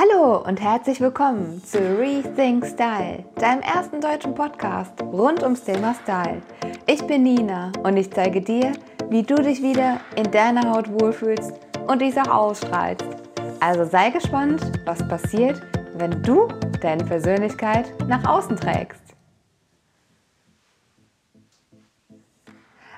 Hallo 0.00 0.38
und 0.38 0.62
herzlich 0.62 0.98
willkommen 0.98 1.62
zu 1.62 1.78
Rethink 1.78 2.64
Style, 2.64 3.22
deinem 3.34 3.60
ersten 3.60 4.00
deutschen 4.00 4.34
Podcast 4.34 4.98
rund 5.02 5.42
ums 5.42 5.62
Thema 5.64 5.94
Style. 5.94 6.40
Ich 6.86 7.06
bin 7.06 7.22
Nina 7.22 7.70
und 7.82 7.98
ich 7.98 8.10
zeige 8.10 8.40
dir, 8.40 8.72
wie 9.10 9.22
du 9.22 9.34
dich 9.34 9.62
wieder 9.62 10.00
in 10.16 10.30
deiner 10.30 10.72
Haut 10.72 10.90
wohlfühlst 10.90 11.52
und 11.86 12.00
dies 12.00 12.16
auch 12.16 12.28
ausstrahlst. 12.28 13.04
Also 13.60 13.84
sei 13.84 14.08
gespannt, 14.08 14.62
was 14.86 15.06
passiert, 15.06 15.60
wenn 15.96 16.22
du 16.22 16.48
deine 16.80 17.04
Persönlichkeit 17.04 17.92
nach 18.08 18.26
außen 18.26 18.56
trägst. 18.56 19.02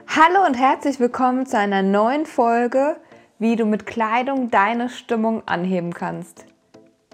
Hallo 0.06 0.46
und 0.46 0.54
herzlich 0.54 1.00
willkommen 1.00 1.46
zu 1.46 1.58
einer 1.58 1.82
neuen 1.82 2.26
Folge, 2.26 2.96
wie 3.40 3.56
du 3.56 3.64
mit 3.64 3.86
Kleidung 3.86 4.52
deine 4.52 4.88
Stimmung 4.88 5.42
anheben 5.48 5.92
kannst. 5.92 6.51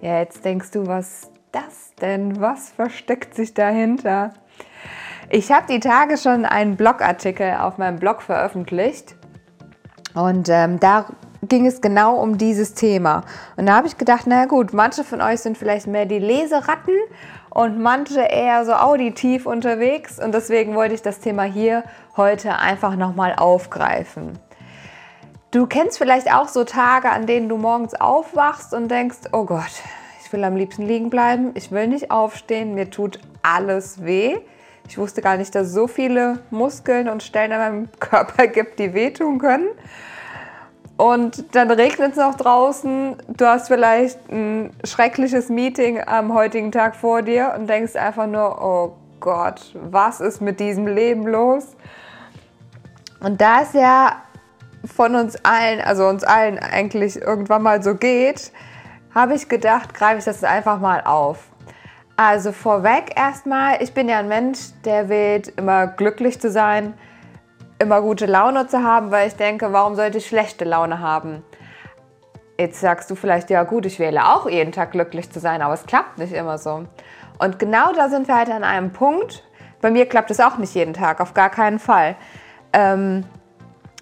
Ja, 0.00 0.20
jetzt 0.20 0.44
denkst 0.44 0.70
du, 0.70 0.86
was 0.86 1.30
das 1.50 1.94
denn? 2.00 2.40
Was 2.40 2.70
versteckt 2.70 3.34
sich 3.34 3.52
dahinter? 3.54 4.32
Ich 5.28 5.50
habe 5.50 5.66
die 5.68 5.80
Tage 5.80 6.16
schon 6.16 6.44
einen 6.44 6.76
Blogartikel 6.76 7.54
auf 7.60 7.78
meinem 7.78 7.98
Blog 7.98 8.22
veröffentlicht 8.22 9.16
und 10.14 10.48
ähm, 10.48 10.78
da 10.78 11.06
ging 11.42 11.66
es 11.66 11.80
genau 11.80 12.14
um 12.16 12.38
dieses 12.38 12.74
Thema. 12.74 13.24
Und 13.56 13.66
da 13.66 13.76
habe 13.76 13.88
ich 13.88 13.98
gedacht, 13.98 14.24
na 14.26 14.46
gut, 14.46 14.72
manche 14.72 15.04
von 15.04 15.20
euch 15.20 15.40
sind 15.40 15.58
vielleicht 15.58 15.86
mehr 15.86 16.06
die 16.06 16.18
Leseratten 16.18 16.94
und 17.50 17.80
manche 17.80 18.20
eher 18.20 18.64
so 18.64 18.74
auditiv 18.74 19.46
unterwegs 19.46 20.18
und 20.18 20.32
deswegen 20.32 20.74
wollte 20.74 20.94
ich 20.94 21.02
das 21.02 21.18
Thema 21.20 21.42
hier 21.42 21.82
heute 22.16 22.56
einfach 22.58 22.96
nochmal 22.96 23.34
aufgreifen. 23.36 24.38
Du 25.50 25.66
kennst 25.66 25.96
vielleicht 25.96 26.30
auch 26.30 26.48
so 26.48 26.64
Tage, 26.64 27.08
an 27.08 27.26
denen 27.26 27.48
du 27.48 27.56
morgens 27.56 27.94
aufwachst 27.94 28.74
und 28.74 28.90
denkst, 28.90 29.18
oh 29.32 29.44
Gott, 29.44 29.70
ich 30.22 30.30
will 30.30 30.44
am 30.44 30.56
liebsten 30.56 30.82
liegen 30.82 31.08
bleiben, 31.08 31.52
ich 31.54 31.72
will 31.72 31.86
nicht 31.86 32.10
aufstehen, 32.10 32.74
mir 32.74 32.90
tut 32.90 33.18
alles 33.40 34.04
weh. 34.04 34.36
Ich 34.86 34.98
wusste 34.98 35.22
gar 35.22 35.38
nicht, 35.38 35.54
dass 35.54 35.68
es 35.68 35.72
so 35.72 35.86
viele 35.86 36.40
Muskeln 36.50 37.08
und 37.08 37.22
Stellen 37.22 37.52
in 37.52 37.58
meinem 37.58 37.88
Körper 37.98 38.46
gibt, 38.46 38.78
die 38.78 38.92
wehtun 38.92 39.38
können. 39.38 39.68
Und 40.98 41.54
dann 41.54 41.70
regnet 41.70 42.12
es 42.12 42.18
noch 42.18 42.34
draußen, 42.34 43.16
du 43.28 43.46
hast 43.46 43.68
vielleicht 43.68 44.18
ein 44.30 44.70
schreckliches 44.84 45.48
Meeting 45.48 46.02
am 46.06 46.34
heutigen 46.34 46.72
Tag 46.72 46.94
vor 46.94 47.22
dir 47.22 47.54
und 47.56 47.70
denkst 47.70 47.96
einfach 47.96 48.26
nur, 48.26 48.60
oh 48.60 48.96
Gott, 49.18 49.74
was 49.74 50.20
ist 50.20 50.42
mit 50.42 50.60
diesem 50.60 50.86
Leben 50.86 51.26
los? 51.26 51.68
Und 53.20 53.40
da 53.40 53.62
es 53.62 53.72
ja 53.72 54.22
von 54.84 55.14
uns 55.14 55.36
allen, 55.44 55.80
also 55.80 56.06
uns 56.06 56.24
allen 56.24 56.58
eigentlich 56.58 57.20
irgendwann 57.20 57.62
mal 57.62 57.82
so 57.82 57.94
geht, 57.94 58.52
habe 59.14 59.34
ich 59.34 59.48
gedacht, 59.48 59.94
greife 59.94 60.18
ich 60.18 60.24
das 60.24 60.44
einfach 60.44 60.78
mal 60.80 61.02
auf. 61.02 61.48
Also 62.16 62.52
vorweg 62.52 63.12
erstmal, 63.16 63.82
ich 63.82 63.94
bin 63.94 64.08
ja 64.08 64.18
ein 64.18 64.28
Mensch, 64.28 64.58
der 64.84 65.08
will 65.08 65.42
immer 65.56 65.86
glücklich 65.86 66.40
zu 66.40 66.50
sein, 66.50 66.94
immer 67.78 68.02
gute 68.02 68.26
Laune 68.26 68.66
zu 68.66 68.82
haben, 68.82 69.10
weil 69.10 69.28
ich 69.28 69.36
denke, 69.36 69.72
warum 69.72 69.94
sollte 69.94 70.18
ich 70.18 70.26
schlechte 70.26 70.64
Laune 70.64 71.00
haben? 71.00 71.44
Jetzt 72.58 72.80
sagst 72.80 73.08
du 73.08 73.14
vielleicht, 73.14 73.50
ja 73.50 73.62
gut, 73.62 73.86
ich 73.86 74.00
wähle 74.00 74.24
auch 74.34 74.48
jeden 74.48 74.72
Tag 74.72 74.90
glücklich 74.90 75.30
zu 75.30 75.38
sein, 75.38 75.62
aber 75.62 75.74
es 75.74 75.86
klappt 75.86 76.18
nicht 76.18 76.32
immer 76.32 76.58
so. 76.58 76.86
Und 77.38 77.60
genau 77.60 77.92
da 77.92 78.08
sind 78.08 78.26
wir 78.26 78.36
halt 78.36 78.50
an 78.50 78.64
einem 78.64 78.92
Punkt. 78.92 79.44
Bei 79.80 79.92
mir 79.92 80.06
klappt 80.06 80.32
es 80.32 80.40
auch 80.40 80.58
nicht 80.58 80.74
jeden 80.74 80.94
Tag, 80.94 81.20
auf 81.20 81.34
gar 81.34 81.50
keinen 81.50 81.78
Fall. 81.78 82.16
Ähm, 82.72 83.24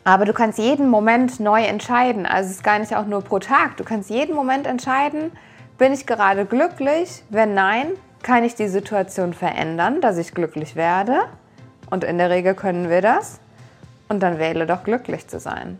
aber 0.06 0.24
du 0.24 0.32
kannst 0.32 0.60
jeden 0.60 0.88
Moment 0.88 1.40
neu 1.40 1.64
entscheiden. 1.64 2.26
Also 2.26 2.48
es 2.48 2.56
ist 2.58 2.62
gar 2.62 2.78
nicht 2.78 2.94
auch 2.94 3.06
nur 3.06 3.22
pro 3.22 3.40
Tag. 3.40 3.76
Du 3.76 3.82
kannst 3.82 4.08
jeden 4.08 4.36
Moment 4.36 4.64
entscheiden, 4.64 5.32
bin 5.78 5.92
ich 5.92 6.06
gerade 6.06 6.46
glücklich? 6.46 7.24
Wenn 7.28 7.54
nein, 7.54 7.88
kann 8.22 8.44
ich 8.44 8.54
die 8.54 8.68
Situation 8.68 9.34
verändern, 9.34 10.00
dass 10.00 10.16
ich 10.16 10.32
glücklich 10.32 10.76
werde. 10.76 11.22
Und 11.90 12.04
in 12.04 12.18
der 12.18 12.30
Regel 12.30 12.54
können 12.54 12.88
wir 12.88 13.02
das. 13.02 13.40
Und 14.08 14.22
dann 14.22 14.38
wähle 14.38 14.64
doch 14.64 14.84
glücklich 14.84 15.26
zu 15.26 15.40
sein. 15.40 15.76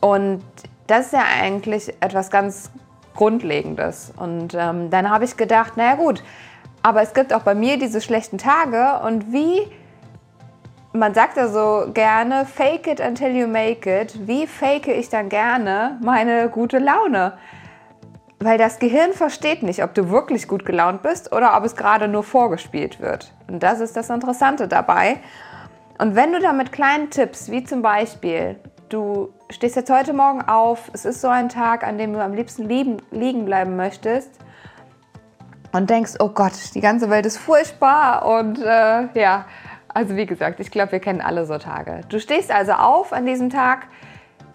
Und 0.00 0.42
das 0.86 1.06
ist 1.06 1.12
ja 1.12 1.24
eigentlich 1.42 1.92
etwas 2.00 2.30
ganz 2.30 2.70
Grundlegendes. 3.14 4.14
Und 4.16 4.54
ähm, 4.54 4.88
dann 4.88 5.10
habe 5.10 5.26
ich 5.26 5.36
gedacht, 5.36 5.76
naja 5.76 5.96
gut, 5.96 6.24
aber 6.82 7.02
es 7.02 7.12
gibt 7.12 7.34
auch 7.34 7.42
bei 7.42 7.54
mir 7.54 7.78
diese 7.78 8.00
schlechten 8.00 8.38
Tage. 8.38 9.04
Und 9.04 9.30
wie 9.30 9.60
man 10.92 11.14
sagt 11.14 11.36
ja 11.36 11.48
so 11.48 11.90
gerne, 11.92 12.46
fake 12.46 12.86
it 12.86 13.00
until 13.00 13.34
you 13.34 13.46
make 13.46 13.88
it. 13.88 14.26
Wie 14.26 14.46
fake 14.46 14.88
ich 14.88 15.08
dann 15.08 15.28
gerne 15.28 15.98
meine 16.02 16.48
gute 16.48 16.78
Laune? 16.78 17.34
Weil 18.40 18.56
das 18.56 18.78
Gehirn 18.78 19.12
versteht 19.12 19.62
nicht, 19.62 19.82
ob 19.82 19.94
du 19.94 20.10
wirklich 20.10 20.46
gut 20.46 20.64
gelaunt 20.64 21.02
bist 21.02 21.32
oder 21.32 21.56
ob 21.56 21.64
es 21.64 21.74
gerade 21.74 22.08
nur 22.08 22.22
vorgespielt 22.22 23.00
wird. 23.00 23.32
Und 23.48 23.62
das 23.62 23.80
ist 23.80 23.96
das 23.96 24.10
Interessante 24.10 24.68
dabei. 24.68 25.16
Und 25.98 26.14
wenn 26.14 26.32
du 26.32 26.38
da 26.38 26.52
mit 26.52 26.70
kleinen 26.70 27.10
Tipps, 27.10 27.50
wie 27.50 27.64
zum 27.64 27.82
Beispiel, 27.82 28.56
du 28.88 29.30
stehst 29.50 29.74
jetzt 29.74 29.90
heute 29.90 30.12
Morgen 30.12 30.42
auf, 30.42 30.90
es 30.92 31.04
ist 31.04 31.20
so 31.20 31.28
ein 31.28 31.48
Tag, 31.48 31.84
an 31.84 31.98
dem 31.98 32.12
du 32.12 32.22
am 32.22 32.32
liebsten 32.32 32.68
lieben, 32.68 32.98
liegen 33.10 33.44
bleiben 33.44 33.76
möchtest 33.76 34.30
und 35.72 35.90
denkst, 35.90 36.12
oh 36.20 36.28
Gott, 36.28 36.52
die 36.74 36.80
ganze 36.80 37.10
Welt 37.10 37.26
ist 37.26 37.38
furchtbar 37.38 38.24
und 38.24 38.62
äh, 38.62 39.08
ja, 39.14 39.46
also 39.98 40.14
wie 40.14 40.26
gesagt, 40.26 40.60
ich 40.60 40.70
glaube, 40.70 40.92
wir 40.92 41.00
kennen 41.00 41.20
alle 41.20 41.44
so 41.44 41.58
Tage. 41.58 42.02
Du 42.08 42.20
stehst 42.20 42.52
also 42.52 42.70
auf 42.70 43.12
an 43.12 43.26
diesem 43.26 43.50
Tag, 43.50 43.88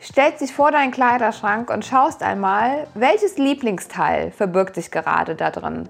stellst 0.02 0.40
dich 0.40 0.54
vor 0.54 0.72
deinen 0.72 0.92
Kleiderschrank 0.92 1.70
und 1.70 1.84
schaust 1.84 2.24
einmal, 2.24 2.88
welches 2.94 3.38
Lieblingsteil 3.38 4.32
verbirgt 4.32 4.76
sich 4.76 4.90
gerade 4.90 5.36
da 5.36 5.52
drin. 5.52 5.90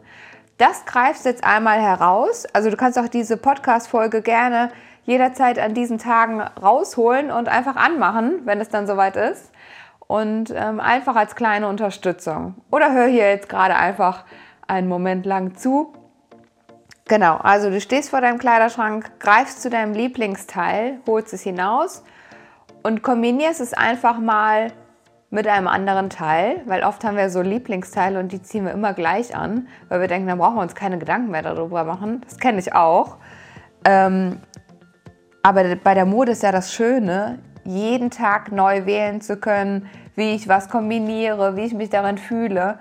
Das 0.57 0.85
greifst 0.87 1.25
jetzt 1.25 1.43
einmal 1.43 1.79
heraus. 1.79 2.47
Also 2.51 2.71
du 2.71 2.77
kannst 2.77 2.97
auch 2.97 3.07
diese 3.07 3.37
Podcast-Folge 3.37 4.23
gerne 4.23 4.71
jederzeit 5.03 5.59
an 5.59 5.75
diesen 5.75 5.99
Tagen 5.99 6.41
rausholen 6.41 7.29
und 7.29 7.47
einfach 7.47 7.75
anmachen, 7.75 8.41
wenn 8.45 8.59
es 8.59 8.69
dann 8.69 8.87
soweit 8.87 9.15
ist. 9.15 9.51
Und 10.07 10.51
ähm, 10.55 10.79
einfach 10.79 11.15
als 11.15 11.35
kleine 11.35 11.67
Unterstützung. 11.67 12.55
Oder 12.71 12.91
hör 12.91 13.05
hier 13.05 13.29
jetzt 13.29 13.49
gerade 13.49 13.75
einfach 13.75 14.25
einen 14.67 14.87
Moment 14.87 15.27
lang 15.27 15.53
zu 15.53 15.93
Genau, 17.05 17.35
also 17.37 17.69
du 17.69 17.81
stehst 17.81 18.11
vor 18.11 18.21
deinem 18.21 18.37
Kleiderschrank, 18.37 19.19
greifst 19.19 19.61
zu 19.61 19.69
deinem 19.69 19.93
Lieblingsteil, 19.93 20.99
holst 21.05 21.33
es 21.33 21.41
hinaus 21.41 22.03
und 22.81 23.03
kombinierst 23.03 23.59
es 23.59 23.73
einfach 23.73 24.19
mal 24.19 24.71
mit 25.29 25.47
einem 25.47 25.67
anderen 25.67 26.09
Teil, 26.09 26.61
weil 26.65 26.83
oft 26.83 27.03
haben 27.03 27.17
wir 27.17 27.29
so 27.29 27.41
Lieblingsteile 27.41 28.19
und 28.19 28.31
die 28.31 28.41
ziehen 28.41 28.65
wir 28.65 28.71
immer 28.71 28.93
gleich 28.93 29.35
an, 29.35 29.67
weil 29.89 29.99
wir 29.99 30.07
denken, 30.07 30.27
da 30.27 30.35
brauchen 30.35 30.55
wir 30.55 30.61
uns 30.61 30.75
keine 30.75 30.97
Gedanken 30.97 31.31
mehr 31.31 31.41
darüber 31.41 31.83
machen. 31.83 32.21
Das 32.23 32.37
kenne 32.37 32.59
ich 32.59 32.73
auch. 32.73 33.17
Ähm, 33.83 34.39
aber 35.41 35.75
bei 35.75 35.95
der 35.95 36.05
Mode 36.05 36.31
ist 36.33 36.43
ja 36.43 36.51
das 36.51 36.71
Schöne, 36.71 37.39
jeden 37.65 38.11
Tag 38.11 38.51
neu 38.51 38.85
wählen 38.85 39.21
zu 39.21 39.37
können, 39.37 39.89
wie 40.15 40.35
ich 40.35 40.47
was 40.47 40.69
kombiniere, 40.69 41.55
wie 41.55 41.65
ich 41.65 41.73
mich 41.73 41.89
darin 41.89 42.17
fühle. 42.17 42.77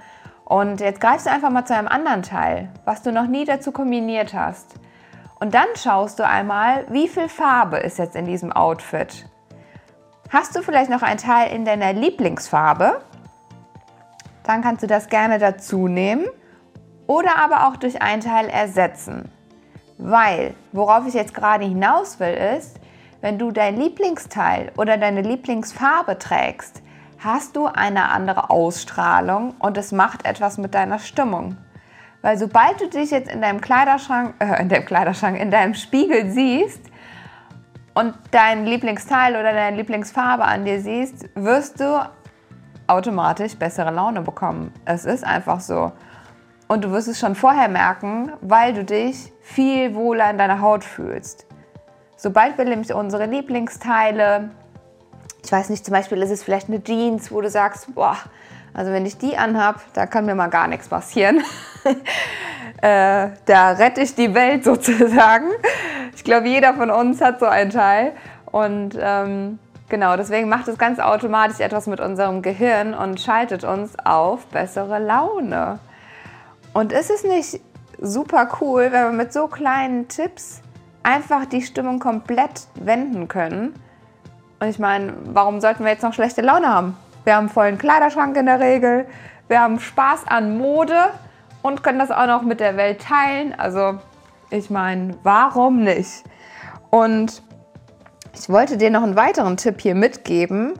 Und 0.53 0.83
jetzt 0.83 1.01
greifst 1.01 1.25
du 1.25 1.31
einfach 1.31 1.49
mal 1.49 1.65
zu 1.65 1.75
einem 1.75 1.89
anderen 1.89 2.23
Teil, 2.23 2.69
was 2.85 3.01
du 3.01 3.11
noch 3.11 3.27
nie 3.27 3.47
dazu 3.47 3.73
kombiniert 3.73 4.35
hast. 4.35 4.75
Und 5.41 5.55
dann 5.55 5.65
schaust 5.77 6.19
du 6.19 6.27
einmal, 6.27 6.85
wie 6.91 7.09
viel 7.09 7.31
Farbe 7.31 7.79
ist 7.79 7.99
jetzt 7.99 8.17
in 8.17 8.27
diesem 8.27 8.53
Outfit. 8.53 9.27
Hast 10.29 10.55
du 10.55 10.61
vielleicht 10.61 10.91
noch 10.91 11.01
ein 11.01 11.17
Teil 11.17 11.51
in 11.55 11.65
deiner 11.65 11.95
Lieblingsfarbe? 11.95 13.01
Dann 14.43 14.61
kannst 14.61 14.83
du 14.83 14.87
das 14.87 15.09
gerne 15.09 15.39
dazu 15.39 15.89
nehmen 15.89 16.27
oder 17.07 17.39
aber 17.39 17.67
auch 17.67 17.77
durch 17.77 18.03
ein 18.03 18.21
Teil 18.21 18.51
ersetzen. 18.51 19.33
Weil, 19.97 20.53
worauf 20.73 21.07
ich 21.07 21.15
jetzt 21.15 21.33
gerade 21.33 21.65
hinaus 21.65 22.21
will, 22.21 22.35
ist, 22.59 22.79
wenn 23.23 23.39
du 23.39 23.53
dein 23.53 23.79
Lieblingsteil 23.79 24.71
oder 24.77 24.99
deine 24.99 25.23
Lieblingsfarbe 25.23 26.19
trägst, 26.19 26.83
hast 27.25 27.57
du 27.57 27.67
eine 27.67 28.11
andere 28.11 28.51
Ausstrahlung 28.51 29.55
und 29.59 29.77
es 29.79 29.93
macht 29.93 30.25
etwas 30.27 30.59
mit 30.59 30.75
deiner 30.75 30.99
Stimmung. 30.99 31.57
Weil 32.21 32.39
sobald 32.39 32.81
du 32.81 32.89
dich 32.89 33.11
jetzt 33.11 33.31
in 33.31 33.43
deinem 33.43 33.61
Kleiderschrank, 33.61 34.35
äh, 34.39 34.61
in 34.61 34.69
deinem 34.69 34.85
Kleiderschrank, 34.85 35.39
in 35.39 35.51
deinem 35.51 35.75
Spiegel 35.75 36.31
siehst 36.31 36.81
und 37.95 38.15
dein 38.31 38.65
Lieblingsteil 38.65 39.35
oder 39.35 39.53
deine 39.53 39.77
Lieblingsfarbe 39.77 40.45
an 40.45 40.65
dir 40.65 40.81
siehst, 40.81 41.29
wirst 41.35 41.81
du 41.81 42.09
automatisch 42.87 43.57
bessere 43.57 43.91
Laune 43.91 44.23
bekommen. 44.23 44.73
Es 44.85 45.05
ist 45.05 45.25
einfach 45.25 45.61
so. 45.61 45.93
Und 46.69 46.85
du 46.85 46.91
wirst 46.91 47.09
es 47.09 47.19
schon 47.19 47.35
vorher 47.35 47.69
merken, 47.69 48.33
weil 48.41 48.73
du 48.73 48.85
dich 48.85 49.33
viel 49.43 49.95
wohler 49.95 50.31
in 50.31 50.39
deiner 50.39 50.61
Haut 50.61 50.85
fühlst. 50.85 51.47
Sobald 52.17 52.57
wir 52.57 52.65
nämlich 52.65 52.95
unsere 52.95 53.27
Lieblingsteile 53.27 54.51
ich 55.45 55.51
weiß 55.51 55.71
nicht, 55.71 55.85
zum 55.85 55.93
Beispiel 55.93 56.21
ist 56.23 56.31
es 56.31 56.43
vielleicht 56.43 56.69
eine 56.69 56.83
Jeans, 56.83 57.31
wo 57.33 57.41
du 57.41 57.51
sagst, 57.51 57.95
boah, 57.95 58.17
also 58.75 58.93
wenn 58.93 59.05
ich 59.05 59.19
die 59.19 59.37
anhab, 59.37 59.81
da 59.93 60.07
kann 60.07 60.25
mir 60.25 60.35
mal 60.35 60.49
gar 60.49 60.69
nichts 60.69 60.89
passieren. 60.89 61.43
äh, 62.81 63.29
da 63.45 63.73
rette 63.73 64.01
ich 64.01 64.15
die 64.15 64.35
Welt 64.35 64.65
sozusagen. 64.65 65.51
Ich 66.15 66.25
glaube, 66.25 66.49
jeder 66.49 66.75
von 66.75 66.91
uns 66.91 67.21
hat 67.21 67.41
so 67.41 67.47
einen 67.47 67.71
Teil. 67.71 68.13
Und 68.47 68.97
ähm, 69.01 69.59
Genau, 69.93 70.17
deswegen 70.17 70.49
macht 70.49 70.69
es 70.69 70.79
ganz 70.79 70.99
automatisch 70.99 71.61
etwas 71.61 71.87
mit 71.87 72.01
unserem 72.01 72.41
Gehirn 72.41 72.95
und 72.95 73.21
schaltet 73.21 73.63
uns 73.63 73.95
auf 74.03 74.47
bessere 74.47 74.99
Laune. 74.99 75.81
Und 76.73 76.93
ist 76.93 77.11
es 77.11 77.25
nicht 77.25 77.61
super 78.01 78.49
cool, 78.63 78.85
wenn 78.85 79.03
wir 79.05 79.13
mit 79.13 79.35
so 79.35 79.49
kleinen 79.49 80.09
Tipps 80.09 80.63
einfach 81.03 81.45
die 81.45 81.61
Stimmung 81.61 81.99
komplett 81.99 82.69
wenden 82.75 83.29
können? 83.29 83.75
Und 84.63 84.69
ich 84.69 84.79
meine, 84.79 85.15
warum 85.25 85.61
sollten 85.61 85.83
wir 85.83 85.91
jetzt 85.91 86.05
noch 86.05 86.13
schlechte 86.13 86.41
Laune 86.41 86.69
haben? 86.69 86.97
Wir 87.25 87.35
haben 87.35 87.49
vollen 87.49 87.79
Kleiderschrank 87.79 88.37
in 88.37 88.47
der 88.47 88.61
Regel, 88.61 89.09
wir 89.49 89.61
haben 89.61 89.81
Spaß 89.81 90.29
an 90.29 90.57
Mode 90.57 91.11
und 91.63 91.83
können 91.83 91.99
das 91.99 92.13
auch 92.13 92.29
noch 92.29 92.43
mit 92.43 92.61
der 92.61 92.77
Welt 92.77 93.03
teilen. 93.03 93.59
Also 93.59 93.99
ich 94.51 94.71
meine, 94.71 95.17
warum 95.25 95.83
nicht? 95.83 96.23
Und 96.91 97.43
ich 98.39 98.49
wollte 98.49 98.77
dir 98.77 98.91
noch 98.91 99.03
einen 99.03 99.17
weiteren 99.17 99.57
Tipp 99.57 99.81
hier 99.81 99.97
mitgeben, 99.97 100.75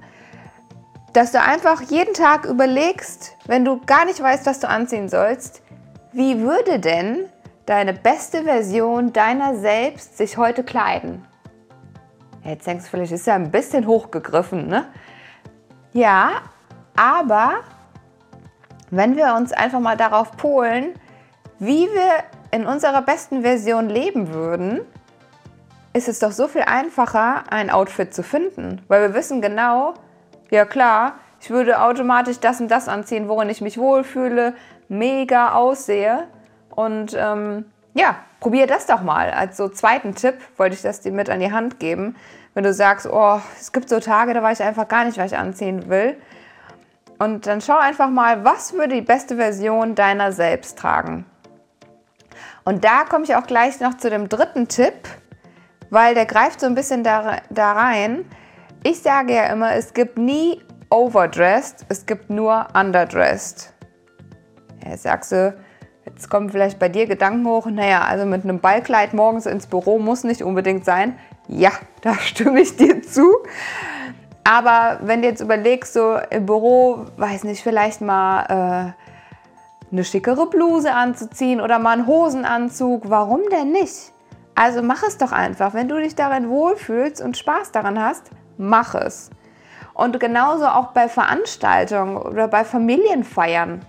dass 1.13 1.33
du 1.33 1.41
einfach 1.41 1.83
jeden 1.83 2.15
Tag 2.15 2.45
überlegst, 2.45 3.37
wenn 3.47 3.65
du 3.65 3.81
gar 3.85 4.05
nicht 4.05 4.23
weißt, 4.23 4.47
was 4.47 4.61
du 4.61 4.69
anziehen 4.69 5.09
sollst, 5.09 5.61
wie 6.13 6.39
würde 6.39 6.79
denn 6.79 7.25
deine 7.67 7.95
beste 7.95 8.45
Version 8.45 9.13
deiner 9.13 9.57
selbst 9.57 10.19
sich 10.19 10.37
heute 10.37 10.63
kleiden? 10.63 11.27
Jetzt 12.45 12.67
denkst 12.67 12.85
du 12.85 12.91
vielleicht, 12.91 13.13
ist 13.13 13.27
ja 13.27 13.35
ein 13.35 13.51
bisschen 13.51 13.87
hochgegriffen, 13.87 14.67
ne? 14.67 14.87
Ja, 15.93 16.43
aber 16.97 17.61
wenn 18.91 19.17
wir 19.17 19.35
uns 19.35 19.53
einfach 19.53 19.81
mal 19.81 19.97
darauf 19.97 20.37
polen, 20.37 20.95
wie 21.59 21.89
wir 21.89 22.25
in 22.51 22.67
unserer 22.67 23.03
besten 23.03 23.43
Version 23.43 23.89
leben 23.89 24.33
würden, 24.33 24.81
ist 25.93 26.09
es 26.09 26.19
doch 26.19 26.33
so 26.33 26.49
viel 26.49 26.63
einfacher, 26.63 27.45
ein 27.51 27.71
Outfit 27.71 28.15
zu 28.15 28.23
finden. 28.23 28.83
Weil 28.89 29.03
wir 29.03 29.15
wissen 29.15 29.41
genau, 29.41 29.95
ja 30.51 30.65
klar, 30.65 31.15
ich 31.41 31.51
würde 31.51 31.81
automatisch 31.81 32.41
das 32.41 32.61
und 32.61 32.69
das 32.69 32.89
anziehen, 32.89 33.29
worin 33.29 33.51
ich 33.51 33.61
mich 33.61 33.79
wohlfühle, 33.79 34.55
mega 34.89 35.55
aussehe. 35.55 36.25
Und 36.71 37.15
ähm, 37.19 37.67
ja, 37.95 38.17
probier 38.41 38.67
das 38.67 38.87
doch 38.87 39.03
mal. 39.03 39.31
Als 39.31 39.57
so 39.57 39.69
zweiten 39.69 40.15
Tipp 40.15 40.35
wollte 40.57 40.75
ich 40.75 40.83
das 40.83 41.01
dir 41.01 41.13
mit 41.13 41.29
an 41.29 41.41
die 41.41 41.53
Hand 41.53 41.79
geben. 41.79 42.17
Wenn 42.55 42.65
du 42.65 42.73
sagst, 42.73 43.07
oh, 43.07 43.41
es 43.59 43.73
gibt 43.73 43.89
so 43.89 44.01
Tage, 44.01 44.35
da 44.35 44.43
weiß 44.43 44.61
ich 44.61 44.67
einfach 44.67 44.89
gar 44.89 45.05
nicht, 45.05 45.19
was 45.19 45.33
ich 45.33 45.39
anziehen 45.39 45.89
will. 45.89 46.17
Und 47.19 47.47
dann 47.47 47.61
schau 47.61 47.79
einfach 47.79 48.11
mal, 48.11 48.45
was 48.45 48.73
würde 48.73 48.95
die 48.95 49.03
beste 49.03 49.37
Version 49.37 49.95
deiner 49.95 50.33
selbst 50.33 50.79
tragen. 50.79 51.25
Und 52.65 52.85
da 52.85 53.05
komme 53.05 53.25
ich 53.25 53.35
auch 53.35 53.47
gleich 53.47 53.81
noch 53.81 53.97
zu 53.97 54.11
dem 54.11 54.29
dritten 54.29 54.69
Tipp, 54.69 55.09
weil 55.91 56.15
der 56.15 56.27
greift 56.27 56.61
so 56.61 56.67
ein 56.67 56.75
bisschen 56.75 57.05
da, 57.05 57.39
da 57.51 57.73
rein. 57.73 58.25
Ich 58.83 59.03
sage 59.03 59.35
ja 59.35 59.47
immer, 59.47 59.73
es 59.75 59.95
gibt 59.95 60.19
nie 60.19 60.63
overdressed, 60.91 61.87
es 61.89 62.07
gibt 62.07 62.31
nur 62.31 62.67
underdressed. 62.75 63.73
jetzt 64.85 65.05
sagst 65.05 65.33
du, 65.33 65.55
jetzt 66.05 66.31
kommen 66.31 66.51
vielleicht 66.51 66.79
bei 66.79 66.89
dir 66.89 67.07
Gedanken 67.07 67.47
hoch, 67.47 67.67
naja, 67.67 68.03
also 68.03 68.27
mit 68.27 68.45
einem 68.45 68.61
Ballkleid 68.61 69.15
morgens 69.15 69.47
ins 69.47 69.67
Büro 69.67 69.99
muss 69.99 70.25
nicht 70.25 70.43
unbedingt 70.43 70.85
sein. 70.85 71.19
Ja, 71.49 71.71
da 72.03 72.15
stimme 72.15 72.61
ich 72.61 72.77
dir 72.77 73.03
zu. 73.03 73.37
Aber 74.45 74.99
wenn 75.03 75.23
du 75.23 75.29
jetzt 75.29 75.41
überlegst, 75.41 75.93
so 75.93 76.17
im 76.31 76.47
Büro, 76.47 77.07
weiß 77.17 77.45
nicht, 77.45 77.63
vielleicht 77.63 78.01
mal 78.01 78.95
äh, 78.95 79.93
eine 79.93 80.05
schickere 80.05 80.47
Bluse 80.47 80.93
anzuziehen 80.93 81.61
oder 81.61 81.79
mal 81.79 81.93
einen 81.93 82.07
Hosenanzug, 82.07 83.09
warum 83.09 83.43
denn 83.51 83.71
nicht? 83.71 84.13
Also 84.55 84.83
mach 84.83 85.03
es 85.05 85.17
doch 85.17 85.33
einfach. 85.33 85.75
Wenn 85.75 85.89
du 85.89 85.97
dich 85.97 86.15
darin 86.15 86.49
wohlfühlst 86.49 87.23
und 87.23 87.37
Spaß 87.37 87.73
daran 87.73 88.01
hast, 88.01 88.31
mach 88.59 88.95
es. 88.95 89.31
Und 89.95 90.19
genauso 90.19 90.67
auch 90.67 90.89
bei 90.89 91.09
Veranstaltungen 91.09 92.17
oder 92.17 92.49
bei 92.49 92.65
Familienfeiern. 92.65 93.85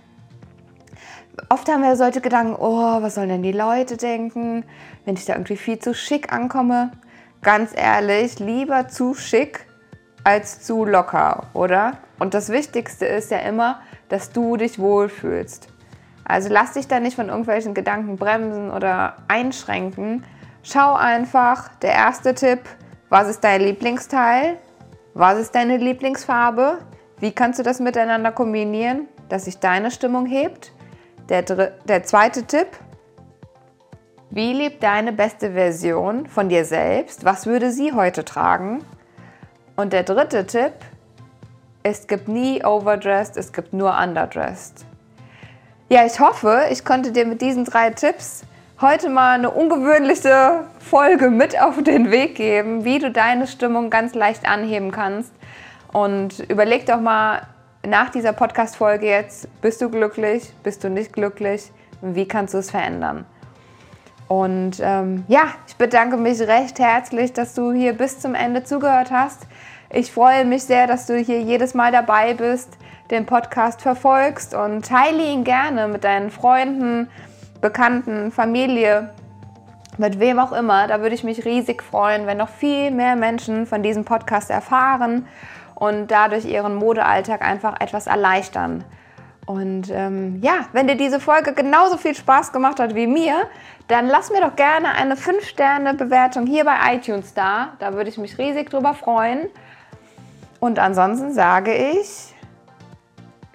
Oft 1.50 1.70
haben 1.70 1.84
wir 1.84 1.96
solche 1.96 2.22
Gedanken, 2.22 2.56
oh, 2.60 3.02
was 3.02 3.16
sollen 3.16 3.30
denn 3.30 3.44
die 3.44 3.52
Leute 3.52 3.98
denken, 3.98 4.66
wenn 5.06 5.16
ich 5.16 5.26
da 5.26 5.34
irgendwie 5.34 5.58
viel 5.58 5.80
zu 5.80 5.94
schick 5.94 6.32
ankomme. 6.32 6.92
Ganz 7.42 7.72
ehrlich, 7.76 8.40
lieber 8.40 8.88
zu 8.88 9.14
schick 9.14 9.68
als 10.24 10.62
zu 10.62 10.86
locker, 10.86 11.48
oder? 11.54 11.98
Und 12.20 12.34
das 12.34 12.50
Wichtigste 12.50 13.06
ist 13.06 13.32
ja 13.32 13.40
immer, 13.40 13.82
dass 14.10 14.32
du 14.32 14.58
dich 14.58 14.80
wohlfühlst. 14.80 15.68
Also 16.26 16.50
lass 16.50 16.74
dich 16.74 16.88
da 16.88 17.00
nicht 17.00 17.16
von 17.16 17.28
irgendwelchen 17.28 17.74
Gedanken 17.74 18.16
bremsen 18.16 18.72
oder 18.72 19.18
einschränken, 19.28 20.24
Schau 20.66 20.94
einfach, 20.94 21.68
der 21.82 21.92
erste 21.92 22.34
Tipp, 22.34 22.62
was 23.10 23.28
ist 23.28 23.44
dein 23.44 23.60
Lieblingsteil? 23.60 24.58
Was 25.14 25.38
ist 25.38 25.54
deine 25.54 25.76
Lieblingsfarbe? 25.76 26.78
Wie 27.20 27.34
kannst 27.34 27.60
du 27.60 27.64
das 27.64 27.82
miteinander 27.82 28.32
kombinieren, 28.32 29.10
dass 29.28 29.44
sich 29.44 29.60
deine 29.60 29.92
Stimmung 29.92 30.26
hebt? 30.26 30.72
Der, 31.30 31.42
der 31.42 32.04
zweite 32.04 32.44
Tipp, 32.44 32.68
wie 34.30 34.52
lebt 34.52 34.84
deine 34.84 35.14
beste 35.14 35.52
Version 35.52 36.28
von 36.28 36.50
dir 36.50 36.66
selbst? 36.66 37.24
Was 37.24 37.46
würde 37.46 37.72
sie 37.72 37.94
heute 37.94 38.26
tragen? 38.26 38.84
Und 39.76 39.94
der 39.94 40.04
dritte 40.04 40.46
Tipp, 40.46 40.74
es 41.84 42.08
gibt 42.08 42.28
nie 42.28 42.64
overdressed, 42.66 43.38
es 43.38 43.54
gibt 43.54 43.74
nur 43.74 43.98
underdressed. 43.98 44.86
Ja, 45.90 46.06
ich 46.06 46.20
hoffe, 46.20 46.64
ich 46.72 46.84
konnte 46.84 47.12
dir 47.12 47.26
mit 47.26 47.42
diesen 47.42 47.66
drei 47.66 47.92
Tipps 47.92 48.44
heute 48.82 49.10
mal 49.10 49.36
eine 49.36 49.52
ungewöhnliche 49.52 50.66
Folge 50.80 51.30
mit 51.30 51.62
auf 51.62 51.82
den 51.84 52.12
Weg 52.12 52.36
geben, 52.36 52.84
wie 52.84 53.00
du 53.00 53.12
deine 53.12 53.48
Stimmung 53.48 53.90
ganz 53.90 54.14
leicht 54.14 54.48
anheben 54.50 54.92
kannst. 54.92 55.32
Und 55.92 56.40
überleg 56.50 56.86
doch 56.86 57.00
mal 57.00 57.44
nach 57.86 58.10
dieser 58.10 58.34
Podcast-Folge 58.34 59.08
jetzt, 59.08 59.48
bist 59.62 59.82
du 59.82 59.90
glücklich, 59.90 60.54
bist 60.64 60.84
du 60.84 60.90
nicht 60.90 61.14
glücklich 61.14 61.72
wie 62.04 62.28
kannst 62.28 62.54
du 62.54 62.58
es 62.58 62.70
verändern? 62.70 63.26
Und 64.28 64.78
ähm, 64.82 65.24
ja, 65.28 65.44
ich 65.68 65.76
bedanke 65.78 66.18
mich 66.18 66.42
recht 66.42 66.80
herzlich, 66.80 67.34
dass 67.34 67.54
du 67.54 67.72
hier 67.72 67.94
bis 67.94 68.20
zum 68.20 68.36
Ende 68.36 68.64
zugehört 68.64 69.12
hast. 69.12 69.48
Ich 69.90 70.12
freue 70.12 70.44
mich 70.44 70.64
sehr, 70.64 70.88
dass 70.88 71.06
du 71.06 71.18
hier 71.18 71.42
jedes 71.42 71.74
Mal 71.74 71.92
dabei 71.92 72.34
bist, 72.34 72.78
den 73.12 73.26
Podcast 73.26 73.82
verfolgst 73.82 74.54
und 74.54 74.86
teile 74.86 75.24
ihn 75.24 75.44
gerne 75.44 75.88
mit 75.88 76.04
deinen 76.04 76.32
Freunden, 76.32 77.10
Bekannten, 77.62 78.32
Familie, 78.32 79.12
mit 79.98 80.20
wem 80.20 80.40
auch 80.40 80.52
immer. 80.52 80.88
Da 80.88 81.02
würde 81.02 81.16
ich 81.16 81.24
mich 81.24 81.46
riesig 81.46 81.84
freuen, 81.84 82.26
wenn 82.26 82.38
noch 82.38 82.50
viel 82.50 82.92
mehr 82.92 83.16
Menschen 83.16 83.66
von 83.66 83.84
diesem 83.84 84.04
Podcast 84.04 84.50
erfahren 84.50 85.28
und 85.84 86.08
dadurch 86.08 86.46
ihren 86.46 86.76
Modealltag 86.76 87.42
einfach 87.42 87.80
etwas 87.82 88.08
erleichtern. 88.08 88.86
Und 89.46 89.90
ähm, 89.92 90.40
ja, 90.42 90.68
wenn 90.72 90.88
dir 90.88 90.96
diese 90.96 91.20
Folge 91.20 91.54
genauso 91.54 91.98
viel 91.98 92.16
Spaß 92.16 92.54
gemacht 92.54 92.80
hat 92.80 92.96
wie 92.96 93.08
mir, 93.08 93.48
dann 93.90 94.08
lass 94.08 94.32
mir 94.32 94.40
doch 94.40 94.56
gerne 94.56 94.94
eine 94.96 95.16
5-Sterne-Bewertung 95.16 96.46
hier 96.46 96.64
bei 96.64 96.76
iTunes 96.94 97.34
da. 97.34 97.74
Da 97.80 97.94
würde 97.94 98.10
ich 98.10 98.18
mich 98.18 98.38
riesig 98.38 98.70
drüber 98.70 98.94
freuen. 98.94 99.50
Und 100.62 100.80
ansonsten 100.80 101.34
sage 101.34 101.74
ich, 101.74 102.34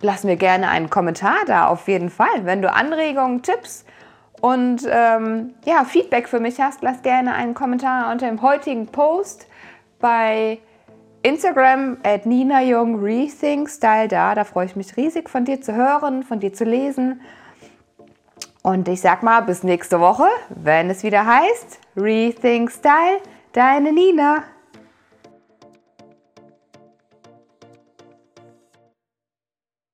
lass 0.02 0.24
mir 0.24 0.36
gerne 0.36 0.68
einen 0.68 0.90
Kommentar 0.90 1.38
da, 1.46 1.68
auf 1.68 1.88
jeden 1.88 2.10
Fall. 2.10 2.44
Wenn 2.44 2.60
du 2.60 2.70
Anregungen, 2.70 3.42
Tipps, 3.42 3.86
und 4.40 4.82
ähm, 4.88 5.54
ja, 5.64 5.84
Feedback 5.84 6.28
für 6.28 6.38
mich 6.38 6.60
hast, 6.60 6.82
lass 6.82 7.02
gerne 7.02 7.34
einen 7.34 7.54
Kommentar 7.54 8.12
unter 8.12 8.28
dem 8.28 8.40
heutigen 8.40 8.86
Post 8.86 9.48
bei 9.98 10.60
Instagram 11.28 11.98
at 12.04 12.24
Nina 12.24 12.62
Jung 12.62 13.02
Rethink 13.02 13.68
Style 13.68 14.08
da. 14.08 14.34
Da 14.34 14.44
freue 14.44 14.64
ich 14.64 14.76
mich 14.76 14.96
riesig 14.96 15.28
von 15.28 15.44
dir 15.44 15.60
zu 15.60 15.74
hören, 15.74 16.22
von 16.22 16.40
dir 16.40 16.54
zu 16.54 16.64
lesen. 16.64 17.20
Und 18.62 18.88
ich 18.88 19.02
sag 19.02 19.22
mal, 19.22 19.42
bis 19.42 19.62
nächste 19.62 20.00
Woche, 20.00 20.24
wenn 20.48 20.88
es 20.88 21.02
wieder 21.02 21.26
heißt 21.26 21.80
Rethink 21.96 22.70
Style, 22.70 23.20
deine 23.52 23.92
Nina. 23.92 24.44